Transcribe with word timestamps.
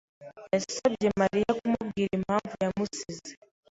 yasabye 0.53 1.07
Mariya 1.21 1.51
kumubwira 1.59 2.11
impamvu 2.19 2.53
yamusize. 2.63 3.31